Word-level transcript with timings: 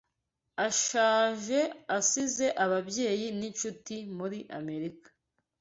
Ashaje 0.67 1.59
asize 1.97 2.47
ababyeyi 2.63 3.27
n’inshuti 3.39 3.95
muri 4.17 4.39
Amerika 4.59 5.07